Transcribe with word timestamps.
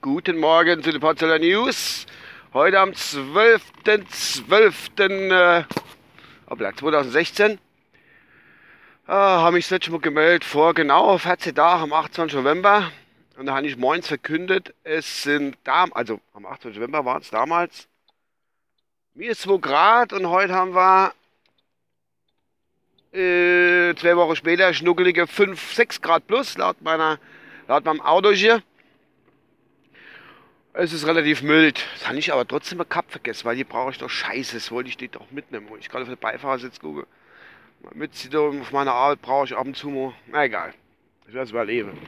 Guten 0.00 0.38
Morgen 0.38 0.82
zu 0.82 0.90
den 0.90 1.00
Potzeller 1.00 1.38
News. 1.38 2.06
Heute 2.52 2.80
am 2.80 2.90
12.12. 2.90 5.30
Äh, 5.30 5.62
hoppla, 6.50 6.74
2016 6.74 7.52
äh, 7.52 7.58
habe 9.06 9.60
ich 9.60 9.66
das 9.66 9.70
letzte 9.70 9.92
Mal 9.92 10.00
gemeldet 10.00 10.44
vor 10.44 10.74
genau 10.74 11.18
14 11.18 11.54
Tagen 11.54 11.84
am 11.84 11.92
28. 11.92 12.36
November. 12.36 12.90
Und 13.38 13.46
da 13.46 13.54
habe 13.54 13.68
ich 13.68 13.76
morgens 13.76 14.08
verkündet, 14.08 14.74
es 14.82 15.22
sind 15.22 15.56
da, 15.62 15.84
also 15.92 16.18
am 16.34 16.46
28. 16.46 16.80
November 16.80 17.04
waren 17.04 17.22
es 17.22 17.30
damals, 17.30 17.86
minus 19.14 19.42
2 19.42 19.58
Grad 19.58 20.12
und 20.12 20.28
heute 20.28 20.52
haben 20.52 20.74
wir 20.74 21.12
äh, 23.16 23.94
zwei 23.96 24.16
Wochen 24.16 24.36
später 24.36 24.72
schnuckelige 24.74 25.26
5, 25.26 25.74
6 25.74 26.00
Grad 26.02 26.26
plus 26.26 26.58
laut, 26.58 26.80
meiner, 26.82 27.18
laut 27.66 27.84
meinem 27.84 28.00
Auto 28.00 28.30
hier. 28.30 28.62
Es 30.74 30.92
ist 30.92 31.06
relativ 31.06 31.42
mild. 31.42 31.86
Das 31.94 32.06
habe 32.08 32.18
ich 32.18 32.32
aber 32.32 32.46
trotzdem 32.46 32.80
ein 32.80 32.88
Cup 32.88 33.10
vergessen, 33.10 33.46
weil 33.46 33.56
die 33.56 33.64
brauche 33.64 33.92
ich 33.92 33.98
doch 33.98 34.10
scheiße. 34.10 34.56
Das 34.56 34.70
wollte 34.70 34.90
ich 34.90 34.98
die 34.98 35.08
doch 35.08 35.30
mitnehmen. 35.30 35.66
Ich 35.80 35.88
gerade 35.88 36.02
auf 36.02 36.10
den 36.10 36.18
Beifahrersitz 36.18 36.78
gucke. 36.78 37.06
Mit 37.94 38.12
auf 38.34 38.72
meiner 38.72 38.92
Arbeit 38.92 39.22
brauche 39.22 39.46
ich 39.46 39.56
ab 39.56 39.66
und 39.66 39.76
zu 39.76 39.88
mal. 39.88 40.12
Na 40.26 40.44
egal. 40.44 40.74
Ich 41.26 41.34
werde 41.34 41.44
es 41.44 41.50
überleben. 41.50 41.98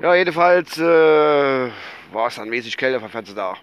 Ja, 0.00 0.14
jedenfalls 0.14 0.76
äh, 0.78 1.70
war 2.12 2.26
es 2.26 2.34
dann 2.34 2.50
mäßig 2.50 2.76
kälter 2.76 3.00
für 3.00 3.08
14 3.08 3.34
Tage. 3.34 3.58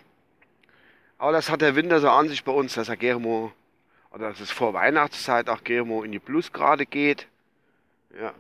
Aber 1.19 1.31
das 1.31 1.49
hat 1.51 1.61
der 1.61 1.75
Winter 1.75 1.99
so 1.99 2.09
an 2.09 2.29
sich 2.29 2.43
bei 2.43 2.51
uns, 2.51 2.73
dass 2.73 2.89
er 2.89 2.97
gerne 2.97 3.19
mal 3.19 3.51
oder 4.11 4.29
dass 4.29 4.39
es 4.39 4.51
vor 4.51 4.73
Weihnachtszeit 4.73 5.49
auch 5.49 5.63
Gemo 5.63 6.03
in 6.03 6.11
die 6.11 6.19
Plusgrade 6.19 6.85
geht. 6.85 7.27
Ja, 8.19 8.33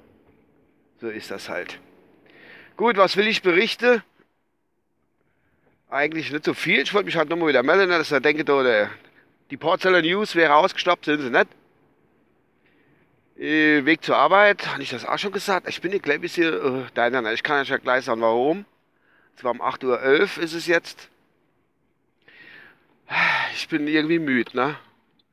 so 0.99 1.09
ist 1.09 1.31
das 1.31 1.49
halt. 1.49 1.79
Gut, 2.77 2.97
was 2.97 3.17
will 3.17 3.27
ich 3.27 3.41
berichten? 3.41 4.03
Eigentlich 5.89 6.31
nicht 6.31 6.45
so 6.45 6.53
viel. 6.53 6.81
Ich 6.81 6.93
wollte 6.93 7.05
mich 7.05 7.15
halt 7.15 7.29
nochmal 7.29 7.49
wieder 7.49 7.63
melden, 7.63 7.89
dass 7.89 8.11
ich 8.11 8.21
denke, 8.21 8.45
da, 8.45 8.89
die 9.49 9.57
Porzeller 9.57 10.01
News 10.01 10.35
wäre 10.35 10.55
ausgestoppt, 10.55 11.05
sind 11.05 11.21
sie 11.21 11.29
nicht. 11.29 11.47
Äh, 13.37 13.85
Weg 13.85 14.03
zur 14.03 14.17
Arbeit, 14.17 14.67
habe 14.67 14.83
ich 14.83 14.89
das 14.89 15.05
auch 15.05 15.17
schon 15.17 15.31
gesagt? 15.31 15.67
Ich 15.69 15.81
bin 15.81 15.93
ein 15.93 16.21
bisschen, 16.21 16.53
äh, 16.53 16.85
nein, 16.95 17.11
nein, 17.11 17.33
ich 17.33 17.41
kann 17.41 17.65
ja 17.65 17.77
gleich 17.77 18.05
sagen, 18.05 18.21
warum. 18.21 18.65
Es 19.37 19.43
war 19.43 19.51
um 19.51 19.61
8.11 19.61 19.85
Uhr 19.85 20.43
ist 20.43 20.53
es 20.53 20.67
jetzt. 20.67 21.09
Ich 23.55 23.67
bin 23.69 23.87
irgendwie 23.87 24.19
müde, 24.19 24.55
ne? 24.55 24.75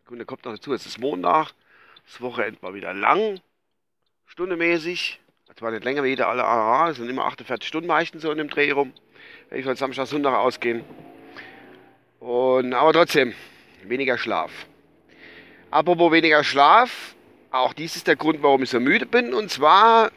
Dann 0.09 0.25
kommt 0.25 0.45
noch 0.45 0.53
dazu, 0.53 0.73
es 0.73 0.87
ist 0.87 1.01
Montag, 1.01 1.53
das 2.05 2.21
Wochenende 2.21 2.63
war 2.63 2.75
wieder 2.75 2.95
lang, 2.95 3.41
stundemäßig. 4.27 5.21
Es 5.53 5.61
war 5.63 5.73
nicht 5.73 5.85
länger 5.85 6.05
wie 6.05 6.09
jeder 6.09 6.29
alle 6.29 6.45
ARA, 6.45 6.91
es 6.91 6.99
sind 6.99 7.09
immer 7.09 7.25
48 7.25 7.67
Stunden 7.67 7.89
meistens 7.89 8.23
so 8.23 8.31
in 8.31 8.39
dem 8.39 8.49
Dreh 8.49 8.71
rum. 8.71 8.93
Wenn 9.49 9.59
ich 9.59 9.65
von 9.65 9.75
Samstag, 9.75 10.07
Sonntag 10.07 10.35
ausgehen. 10.35 10.85
Und, 12.21 12.73
aber 12.73 12.93
trotzdem, 12.93 13.35
weniger 13.83 14.17
Schlaf. 14.17 14.53
Apropos 15.73 16.13
weniger 16.13 16.45
Schlaf, 16.45 17.17
auch 17.51 17.73
dies 17.73 17.97
ist 17.97 18.07
der 18.07 18.17
Grund, 18.17 18.43
warum 18.43 18.63
ich 18.63 18.71
so 18.71 18.79
müde 18.79 19.07
bin. 19.07 19.35
Und 19.35 19.51
zwar 19.51 20.13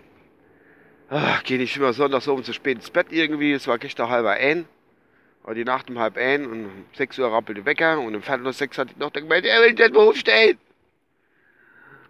ach, 1.10 1.44
gehe 1.44 1.58
ich 1.58 1.76
immer 1.78 1.94
sonntags 1.94 2.28
oben 2.28 2.44
zu 2.44 2.54
spät 2.54 2.78
ins 2.78 2.92
Bett 2.92 3.08
irgendwie. 3.12 3.54
Es 3.54 3.68
war 3.68 3.80
gestern 3.80 4.10
halber 4.10 4.32
ein 4.32 4.68
war 5.50 5.56
die 5.56 5.66
Nacht 5.66 5.90
um 5.90 5.98
halb 5.98 6.16
ein 6.16 6.46
und 6.46 6.66
um 6.66 6.86
6 6.94 7.18
Uhr 7.18 7.32
rappelte 7.32 7.66
Wecker 7.66 8.00
und 8.00 8.14
um 8.14 8.22
Viertel 8.22 8.44
nach 8.44 8.54
sechs 8.54 8.78
hat 8.78 8.92
die 8.92 9.00
noch 9.00 9.12
gemeint, 9.12 9.48
er 9.48 9.62
will 9.62 9.74
nicht 9.74 9.92
mehr 9.92 10.00
aufstehen. 10.00 10.60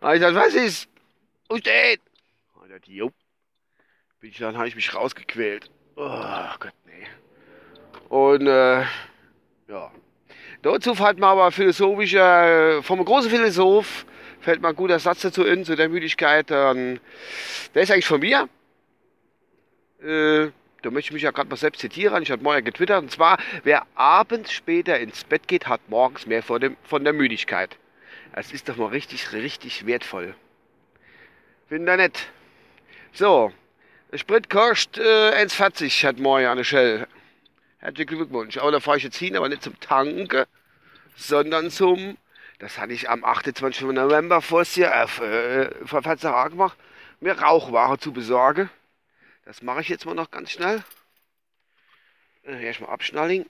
Da 0.01 0.13
ich 0.13 0.19
gesagt, 0.19 0.35
was 0.35 0.53
ist? 0.55 0.89
Aufstehen! 1.47 2.01
Und 2.55 2.69
er 2.69 2.79
jo. 2.83 3.13
Bin 4.19 4.31
ich, 4.31 4.39
dann 4.39 4.57
habe 4.57 4.67
ich 4.67 4.75
mich 4.75 4.93
rausgequält. 4.93 5.71
Oh 5.95 6.49
Gott, 6.59 6.73
nee. 6.85 7.07
Und, 8.09 8.45
äh, 8.45 8.81
ja. 9.69 9.91
Dazu 10.61 10.93
fällt 10.93 11.17
mir 11.19 11.27
aber 11.27 11.49
philosophischer, 11.53 12.83
vom 12.83 13.05
großen 13.05 13.31
Philosoph, 13.31 14.05
fällt 14.41 14.61
mir 14.61 14.67
ein 14.67 14.75
guter 14.75 14.99
Satz 14.99 15.21
dazu 15.21 15.45
in, 15.45 15.63
zu 15.63 15.77
der 15.77 15.87
Müdigkeit. 15.87 16.47
Ähm, 16.51 16.99
der 17.73 17.83
ist 17.83 17.91
eigentlich 17.91 18.05
von 18.05 18.19
mir. 18.19 18.49
Äh, 20.03 20.51
da 20.81 20.91
möchte 20.91 21.09
ich 21.09 21.13
mich 21.13 21.23
ja 21.23 21.31
gerade 21.31 21.49
mal 21.49 21.57
selbst 21.57 21.81
zitieren. 21.81 22.23
Ich 22.23 22.31
hatte 22.31 22.43
morgen 22.43 22.63
getwittert. 22.63 23.01
Und 23.03 23.11
zwar, 23.11 23.37
wer 23.63 23.85
abends 23.95 24.51
später 24.51 24.99
ins 24.99 25.23
Bett 25.23 25.47
geht, 25.47 25.67
hat 25.67 25.81
morgens 25.89 26.25
mehr 26.25 26.43
von, 26.43 26.61
dem, 26.61 26.77
von 26.83 27.03
der 27.03 27.13
Müdigkeit. 27.13 27.77
Das 28.33 28.51
ist 28.51 28.69
doch 28.69 28.77
mal 28.77 28.87
richtig, 28.87 29.33
richtig 29.33 29.85
wertvoll. 29.85 30.35
Finde 31.67 31.91
ich 31.91 31.97
nett. 31.97 32.27
So, 33.11 33.51
Sprit 34.13 34.49
kostet 34.49 35.03
äh, 35.03 35.45
1,40 35.45 36.07
hat 36.07 36.19
morgen 36.19 36.45
eine 36.45 36.63
Shell. 36.63 37.07
Herzlichen 37.79 38.17
Glückwunsch. 38.17 38.57
Aber 38.57 38.71
da 38.71 38.79
fahre 38.79 38.97
ich 38.97 39.03
jetzt 39.03 39.17
hin, 39.17 39.35
aber 39.35 39.49
nicht 39.49 39.63
zum 39.63 39.79
Tanken, 39.79 40.45
sondern 41.15 41.69
zum, 41.69 42.17
das 42.59 42.77
hatte 42.77 42.93
ich 42.93 43.09
am 43.09 43.23
28. 43.23 43.83
November 43.83 44.41
vor, 44.41 44.61
äh, 44.61 45.05
vor 45.85 46.03
14 46.03 46.17
Tagen 46.17 46.51
gemacht, 46.51 46.77
mir 47.19 47.39
Rauchware 47.39 47.97
zu 47.99 48.11
besorgen. 48.13 48.69
Das 49.49 49.63
mache 49.63 49.81
ich 49.81 49.89
jetzt 49.89 50.05
mal 50.05 50.13
noch 50.13 50.29
ganz 50.29 50.51
schnell. 50.51 50.83
Äh, 52.43 52.63
erstmal 52.67 52.91
abschnallen. 52.91 53.49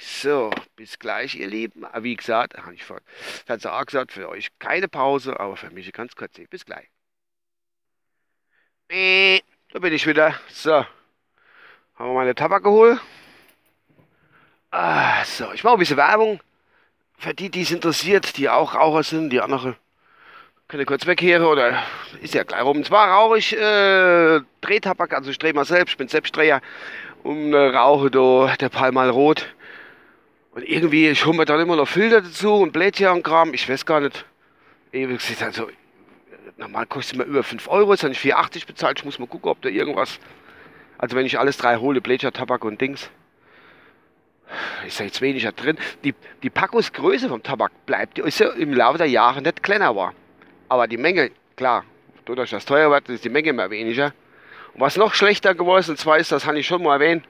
So, 0.00 0.50
bis 0.74 0.98
gleich, 0.98 1.36
ihr 1.36 1.46
Lieben. 1.46 1.84
Ah, 1.84 2.02
wie 2.02 2.16
gesagt, 2.16 2.58
habe 2.58 2.74
ich 2.74 2.82
vorhin 2.82 3.04
auch 3.46 3.86
gesagt, 3.86 4.10
für 4.10 4.28
euch 4.28 4.48
keine 4.58 4.88
Pause, 4.88 5.38
aber 5.38 5.56
für 5.56 5.70
mich 5.70 5.92
ganz 5.92 6.16
kurz. 6.16 6.32
Bis 6.50 6.64
gleich. 6.64 6.90
Äh, 8.88 9.42
da 9.70 9.78
bin 9.78 9.92
ich 9.92 10.04
wieder. 10.04 10.36
So, 10.48 10.72
haben 10.74 10.88
wir 11.94 12.14
meine 12.14 12.34
Tabak 12.34 12.64
geholt. 12.64 13.00
Ah, 14.72 15.24
so, 15.24 15.52
ich 15.52 15.62
mache 15.62 15.74
ein 15.74 15.78
bisschen 15.78 15.96
Werbung. 15.96 16.40
Für 17.18 17.34
die, 17.34 17.50
die 17.50 17.62
es 17.62 17.70
interessiert, 17.70 18.36
die 18.36 18.48
auch 18.48 18.74
Raucher 18.74 19.04
sind, 19.04 19.30
die 19.30 19.40
andere 19.40 19.76
können 20.72 20.86
kurz 20.86 21.06
wegkehren 21.06 21.44
oder 21.44 21.82
ist 22.22 22.32
ja 22.32 22.44
gleich 22.44 22.62
rum. 22.62 22.82
Zwar 22.82 23.10
rauche 23.10 23.36
ich 23.36 23.54
äh, 23.54 24.40
Drehtabak, 24.62 25.12
also 25.12 25.30
ich 25.30 25.38
drehe 25.38 25.52
mal 25.52 25.66
selbst, 25.66 25.92
ich 25.92 25.96
bin 25.98 26.08
Selbstdreher 26.08 26.62
und 27.22 27.52
äh, 27.52 27.76
rauche 27.76 28.10
da 28.10 28.54
der 28.58 28.70
Palmal 28.70 29.10
Rot. 29.10 29.54
Und 30.52 30.66
irgendwie, 30.66 31.10
ich 31.10 31.26
hole 31.26 31.36
mir 31.36 31.44
dann 31.44 31.60
immer 31.60 31.76
noch 31.76 31.88
Filter 31.88 32.22
dazu 32.22 32.54
und 32.54 32.72
Blättchen 32.72 33.08
und 33.08 33.22
Kram, 33.22 33.52
ich 33.52 33.68
weiß 33.68 33.84
gar 33.84 34.00
nicht. 34.00 34.24
Ewig 34.92 35.18
gesagt, 35.18 35.42
also, 35.42 35.68
normal 36.56 36.86
kostet 36.86 37.18
es 37.18 37.18
mir 37.18 37.30
über 37.30 37.42
5 37.42 37.68
Euro, 37.68 37.94
habe 37.94 38.12
ich 38.12 38.18
4,80 38.18 38.66
bezahlt, 38.66 38.98
ich 38.98 39.04
muss 39.04 39.18
mal 39.18 39.28
gucken, 39.28 39.50
ob 39.50 39.60
da 39.60 39.68
irgendwas, 39.68 40.20
also 40.96 41.14
wenn 41.16 41.26
ich 41.26 41.38
alles 41.38 41.58
drei 41.58 41.76
hole, 41.76 42.00
Blättchen, 42.00 42.32
Tabak 42.32 42.64
und 42.64 42.80
Dings, 42.80 43.10
ist 44.86 45.00
ja 45.00 45.04
jetzt 45.04 45.20
weniger 45.20 45.52
drin. 45.52 45.76
Die, 46.02 46.14
die 46.42 46.50
Packungsgröße 46.50 47.28
vom 47.28 47.42
Tabak 47.42 47.72
bleibt, 47.84 48.18
ist 48.20 48.40
ja 48.40 48.48
im 48.52 48.72
Laufe 48.72 48.96
der 48.96 49.08
Jahre 49.08 49.42
nicht 49.42 49.62
kleiner 49.62 49.94
war. 49.94 50.14
Aber 50.72 50.88
die 50.88 50.96
Menge, 50.96 51.32
klar, 51.54 51.84
dadurch, 52.24 52.48
dass 52.48 52.64
teuer 52.64 52.90
wird, 52.90 53.06
ist 53.10 53.26
die 53.26 53.28
Menge 53.28 53.50
immer 53.50 53.68
weniger. 53.68 54.14
Und 54.72 54.80
was 54.80 54.96
noch 54.96 55.12
schlechter 55.12 55.54
geworden 55.54 55.80
ist, 55.80 55.90
und 55.90 55.98
zwar 55.98 56.16
ist, 56.16 56.32
das 56.32 56.46
habe 56.46 56.58
ich 56.58 56.66
schon 56.66 56.82
mal 56.82 56.94
erwähnt, 56.94 57.26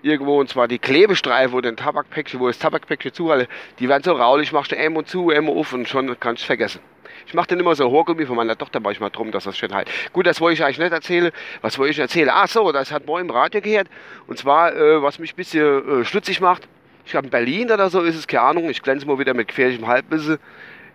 irgendwo, 0.00 0.40
und 0.40 0.48
zwar 0.48 0.68
die 0.68 0.78
Klebestreifen, 0.78 1.52
wo 1.52 1.60
den 1.60 1.76
Tabakpäckchen, 1.76 2.40
wo 2.40 2.46
das 2.46 2.58
Tabakpäckchen 2.58 3.12
zuhalte, 3.12 3.46
die 3.78 3.90
werden 3.90 4.02
so 4.04 4.12
raulich, 4.12 4.52
machst 4.52 4.72
du 4.72 4.78
einmal 4.78 5.04
zu, 5.04 5.28
einmal 5.28 5.54
auf 5.54 5.74
und 5.74 5.86
schon 5.86 6.18
kannst 6.18 6.40
du 6.40 6.44
es 6.44 6.46
vergessen. 6.46 6.80
Ich 7.26 7.34
mache 7.34 7.48
dann 7.48 7.60
immer 7.60 7.74
so 7.74 7.90
Horgummi 7.90 8.24
von 8.24 8.36
meiner 8.36 8.56
Tochter 8.56 8.80
manchmal 8.80 9.10
drum, 9.10 9.32
dass 9.32 9.44
das 9.44 9.58
schön 9.58 9.74
halt. 9.74 9.90
Gut, 10.14 10.26
das 10.26 10.40
wollte 10.40 10.54
ich 10.54 10.64
eigentlich 10.64 10.78
nicht 10.78 10.92
erzählen. 10.92 11.30
Was 11.60 11.78
wollte 11.78 11.90
ich 11.90 11.98
erzählen? 11.98 12.30
Ach 12.32 12.48
so, 12.48 12.72
das 12.72 12.90
hat 12.90 13.04
morgen 13.04 13.28
im 13.28 13.30
Radio 13.30 13.60
gehört. 13.60 13.88
Und 14.26 14.38
zwar, 14.38 14.74
äh, 14.74 15.02
was 15.02 15.18
mich 15.18 15.34
ein 15.34 15.36
bisschen 15.36 16.00
äh, 16.00 16.04
stutzig 16.06 16.40
macht. 16.40 16.66
Ich 17.04 17.10
glaube, 17.10 17.26
in 17.26 17.30
Berlin 17.30 17.70
oder 17.70 17.90
so 17.90 18.00
ist 18.00 18.16
es, 18.16 18.26
keine 18.26 18.44
Ahnung, 18.44 18.70
ich 18.70 18.80
glänze 18.80 19.06
mal 19.06 19.18
wieder 19.18 19.34
mit 19.34 19.48
gefährlichem 19.48 19.86
Halbwissen, 19.86 20.38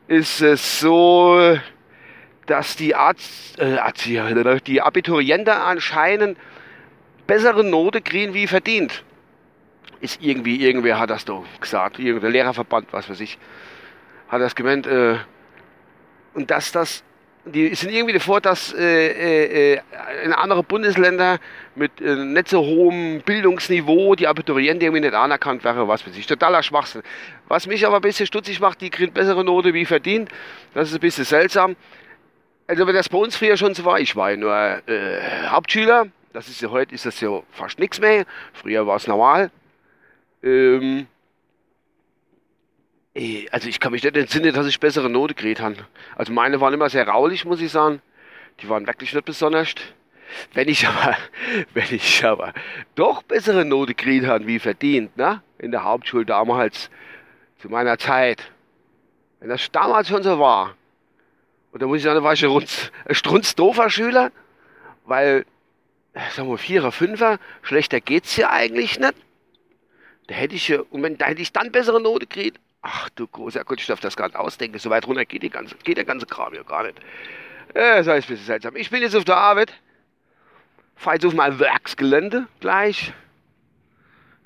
ist 0.07 0.41
es 0.41 0.79
so, 0.79 1.57
dass 2.45 2.75
die, 2.75 2.95
Arzt, 2.95 3.59
äh, 3.59 3.77
die 4.65 4.81
Abiturienten 4.81 5.53
anscheinend 5.53 6.37
bessere 7.27 7.63
Note 7.63 8.01
kriegen 8.01 8.33
wie 8.33 8.47
verdient. 8.47 9.03
Ist 10.01 10.21
irgendwie, 10.21 10.57
irgendwer 10.57 10.99
hat 10.99 11.09
das 11.09 11.25
doch 11.25 11.45
gesagt, 11.61 11.99
irgendein 11.99 12.31
Lehrerverband, 12.31 12.91
was 12.91 13.09
weiß 13.09 13.21
ich, 13.21 13.37
hat 14.27 14.41
das 14.41 14.55
gemeint. 14.55 14.85
Äh, 14.85 15.15
und 16.33 16.51
dass 16.51 16.71
das, 16.71 17.03
die 17.45 17.73
sind 17.75 17.91
irgendwie 17.91 18.13
davor, 18.13 18.41
dass 18.41 18.73
äh, 18.73 19.75
äh, 19.75 19.79
in 20.25 20.33
anderen 20.33 20.65
Bundesländern 20.65 21.39
mit 21.75 22.01
äh, 22.01 22.15
nicht 22.15 22.49
so 22.49 22.61
hohem 22.61 23.21
Bildungsniveau 23.21 24.15
die 24.15 24.27
Abiturienten 24.27 24.81
irgendwie 24.81 25.01
nicht 25.01 25.13
anerkannt 25.13 25.63
wäre, 25.63 25.87
was 25.87 26.05
weiß 26.05 26.17
ich. 26.17 26.27
Totaler 26.27 26.63
Schwachsinn. 26.63 27.03
Was 27.47 27.67
mich 27.67 27.85
aber 27.85 27.97
ein 27.97 28.01
bisschen 28.01 28.25
stutzig 28.25 28.59
macht, 28.59 28.81
die 28.81 28.89
kriegen 28.89 29.13
bessere 29.13 29.43
Note 29.43 29.73
wie 29.73 29.85
verdient. 29.85 30.29
Das 30.73 30.89
ist 30.89 30.95
ein 30.95 31.01
bisschen 31.01 31.25
seltsam. 31.25 31.75
Also 32.67 32.87
wenn 32.87 32.95
das 32.95 33.09
bei 33.09 33.17
uns 33.17 33.35
früher 33.35 33.57
schon 33.57 33.73
so 33.73 33.83
war, 33.83 33.99
ich 33.99 34.15
war 34.15 34.31
ja 34.31 34.37
nur 34.37 34.55
äh, 34.87 35.47
Hauptschüler, 35.47 36.07
das 36.31 36.47
ist 36.47 36.61
ja 36.61 36.69
heute 36.69 36.95
ist 36.95 37.05
das 37.05 37.19
ja 37.19 37.43
fast 37.51 37.77
nichts 37.77 37.99
mehr. 37.99 38.25
Früher 38.53 38.87
war 38.87 38.95
es 38.95 39.07
normal. 39.07 39.51
Ähm, 40.41 41.07
eh, 43.13 43.47
also 43.51 43.67
ich 43.67 43.79
kann 43.79 43.91
mich 43.91 44.03
nicht 44.03 44.15
entsinnen, 44.15 44.53
dass 44.53 44.65
ich 44.65 44.79
bessere 44.79 45.09
Note 45.09 45.35
gekriegt 45.35 45.61
habe. 45.61 45.75
Also 46.15 46.31
meine 46.31 46.59
waren 46.61 46.73
immer 46.73 46.89
sehr 46.89 47.07
raulich, 47.07 47.45
muss 47.45 47.61
ich 47.61 47.71
sagen. 47.71 48.01
Die 48.61 48.69
waren 48.69 48.87
wirklich 48.87 49.13
nicht 49.13 49.25
besonders. 49.25 49.75
Wenn 50.53 50.69
ich 50.69 50.87
aber, 50.87 51.17
wenn 51.73 51.93
ich 51.93 52.25
aber 52.25 52.53
doch 52.95 53.23
bessere 53.23 53.65
Note 53.65 53.93
gekriegt 53.93 54.25
habe, 54.25 54.47
wie 54.47 54.59
verdient, 54.59 55.15
ne? 55.17 55.43
In 55.59 55.71
der 55.71 55.83
Hauptschule 55.83 56.25
damals, 56.25 56.89
zu 57.59 57.69
meiner 57.69 57.97
Zeit. 57.97 58.41
Wenn 59.39 59.49
das 59.49 59.71
damals 59.71 60.07
schon 60.07 60.23
so 60.23 60.39
war. 60.39 60.75
Und 61.73 61.81
da 61.81 61.87
muss 61.87 61.97
ich 61.97 62.03
sagen, 62.03 62.15
da 62.15 62.23
war 62.23 62.33
ich 62.33 62.45
ein 62.45 63.15
strunzdoofer 63.15 63.89
Schüler, 63.89 64.31
weil, 65.05 65.43
sagen 66.35 66.47
wir, 66.47 66.59
Vierer, 66.59 66.91
Fünfer, 66.91 67.39
schlechter 67.63 67.99
geht's 67.99 68.35
ja 68.37 68.51
eigentlich 68.51 68.99
nicht. 68.99 69.15
Da 70.27 70.35
hätte 70.35 70.53
ich, 70.53 70.71
und 70.91 71.01
wenn, 71.01 71.17
da 71.17 71.25
hätte 71.25 71.41
ich 71.41 71.51
dann 71.51 71.71
bessere 71.71 71.99
Note 71.99 72.27
gekriegt. 72.27 72.59
Ach 72.83 73.09
du 73.09 73.27
großer 73.27 73.63
Gott, 73.63 73.81
ich 73.81 73.87
darf 73.87 73.99
das 74.01 74.15
gar 74.15 74.27
nicht 74.27 74.37
ausdenken. 74.37 74.77
So 74.77 74.91
weit 74.91 75.07
runter 75.07 75.25
geht, 75.25 75.41
die 75.41 75.49
ganze, 75.49 75.75
geht 75.83 75.97
der 75.97 76.05
ganze 76.05 76.27
Kram 76.27 76.53
ja 76.53 76.61
gar 76.61 76.83
nicht. 76.83 76.99
Äh, 77.73 77.97
das 77.97 78.07
heißt, 78.07 78.27
ein 78.27 78.33
bisschen 78.33 78.45
seltsam. 78.45 78.75
Ich 78.75 78.91
bin 78.91 79.01
jetzt 79.01 79.15
auf 79.15 79.25
der 79.25 79.37
Arbeit. 79.37 79.73
Fahre 80.95 81.15
jetzt 81.15 81.25
auf 81.25 81.33
mein 81.33 81.57
Werksgelände 81.57 82.47
gleich. 82.59 83.13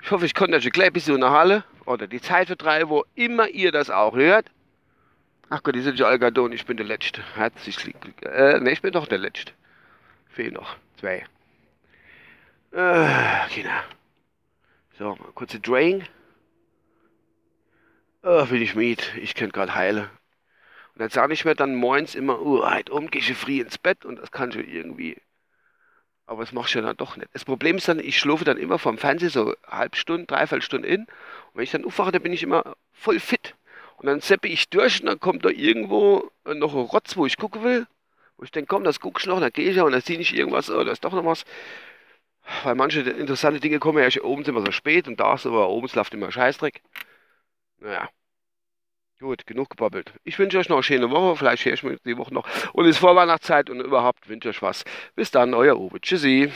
Ich 0.02 0.10
hoffe, 0.10 0.24
ich 0.24 0.34
konnte 0.34 0.56
euch 0.56 0.70
gleich 0.70 0.86
ein 0.86 0.92
bisschen 0.94 1.16
in 1.16 1.20
der 1.20 1.30
Halle 1.30 1.64
oder 1.84 2.06
die 2.06 2.22
Zeit 2.22 2.46
vertreiben, 2.46 2.88
wo 2.88 3.04
immer 3.14 3.48
ihr 3.48 3.70
das 3.70 3.90
auch 3.90 4.14
hört. 4.14 4.46
Ach 5.50 5.62
Gott, 5.62 5.74
die 5.74 5.80
sind 5.80 5.98
ja 5.98 6.06
Algadon, 6.06 6.52
ich 6.52 6.66
bin 6.66 6.76
der 6.76 6.84
Letzte. 6.84 7.22
Herzlich 7.34 7.78
äh, 8.22 8.60
ne, 8.60 8.70
ich 8.70 8.82
bin 8.82 8.92
doch 8.92 9.06
der 9.06 9.16
Letzte. 9.16 9.52
Fehlen 10.28 10.52
noch 10.52 10.76
zwei. 11.00 11.24
Äh, 12.72 13.48
genau. 13.54 13.80
So, 14.98 15.14
kurze 15.34 15.58
Drain. 15.58 16.06
Oh, 18.22 18.44
bin 18.44 18.60
ich 18.60 18.74
müde. 18.74 19.02
Ich 19.22 19.34
könnte 19.34 19.54
gerade 19.54 19.74
heilen. 19.74 20.10
Und 20.92 21.00
dann 21.00 21.08
sage 21.08 21.32
ich 21.32 21.46
mir 21.46 21.54
dann 21.54 21.74
morgens 21.76 22.14
immer, 22.14 22.42
oh, 22.42 22.68
heute 22.68 22.92
um 22.92 23.10
gehe 23.10 23.22
ich 23.22 23.32
früh 23.32 23.60
ins 23.60 23.78
Bett 23.78 24.04
und 24.04 24.16
das 24.16 24.30
kann 24.30 24.52
schon 24.52 24.68
irgendwie. 24.68 25.16
Aber 26.26 26.42
das 26.42 26.52
machst 26.52 26.74
du 26.74 26.80
ja 26.80 26.84
dann 26.84 26.96
doch 26.98 27.16
nicht. 27.16 27.30
Das 27.32 27.46
Problem 27.46 27.78
ist 27.78 27.88
dann, 27.88 28.00
ich 28.00 28.18
schlafe 28.18 28.44
dann 28.44 28.58
immer 28.58 28.78
vom 28.78 28.98
Fernseher 28.98 29.30
so 29.30 29.54
halb 29.66 29.96
Stunde, 29.96 30.26
dreiviertel 30.26 30.60
Stunde 30.62 30.88
in. 30.88 31.02
Und 31.04 31.08
wenn 31.54 31.64
ich 31.64 31.70
dann 31.70 31.86
aufwache, 31.86 32.12
dann 32.12 32.22
bin 32.22 32.34
ich 32.34 32.42
immer 32.42 32.76
voll 32.92 33.18
fit. 33.18 33.54
Und 33.98 34.06
dann 34.06 34.20
seppe 34.20 34.48
ich 34.48 34.68
durch 34.70 35.00
und 35.00 35.06
dann 35.06 35.20
kommt 35.20 35.44
da 35.44 35.50
irgendwo 35.50 36.30
noch 36.44 36.74
ein 36.74 36.80
Rotz, 36.80 37.16
wo 37.16 37.26
ich 37.26 37.36
gucken 37.36 37.64
will. 37.64 37.86
Wo 38.36 38.44
ich 38.44 38.52
denke, 38.52 38.68
komm, 38.68 38.84
das 38.84 39.00
guckst 39.00 39.26
du 39.26 39.30
noch, 39.30 39.40
dann 39.40 39.52
gehe 39.52 39.68
ich 39.68 39.76
ja 39.76 39.82
und 39.82 39.92
dann 39.92 40.00
sehe 40.00 40.18
ich 40.18 40.34
irgendwas, 40.34 40.70
oh, 40.70 40.84
da 40.84 40.92
ist 40.92 41.04
doch 41.04 41.12
noch 41.12 41.24
was. 41.24 41.44
Weil 42.62 42.74
manche 42.76 43.00
interessante 43.00 43.60
Dinge 43.60 43.78
kommen 43.80 43.98
ja 43.98 44.22
oben 44.22 44.44
sind 44.44 44.54
immer 44.56 44.64
so 44.64 44.72
spät 44.72 45.08
und 45.08 45.20
da 45.20 45.34
ist 45.34 45.46
aber 45.46 45.68
oben 45.68 45.88
läuft 45.94 46.14
immer 46.14 46.30
Scheißdreck. 46.32 46.82
Naja. 47.80 48.08
Gut, 49.20 49.46
genug 49.46 49.70
gebabbelt. 49.70 50.12
Ich 50.22 50.38
wünsche 50.38 50.58
euch 50.58 50.68
noch 50.68 50.76
eine 50.76 50.82
schöne 50.84 51.10
Woche. 51.10 51.36
Vielleicht 51.36 51.64
höre 51.64 51.72
ich 51.74 51.82
mich 51.82 52.00
die 52.04 52.16
Woche 52.16 52.32
noch. 52.32 52.46
Und 52.72 52.84
es 52.84 52.92
ist 52.92 52.98
Vorweihnachtszeit 52.98 53.68
und 53.68 53.80
überhaupt 53.80 54.28
wünsche 54.28 54.48
euch 54.48 54.62
was. 54.62 54.84
Bis 55.16 55.32
dann, 55.32 55.54
euer 55.54 55.76
Uwe. 55.76 56.00
Tschüssi. 56.00 56.52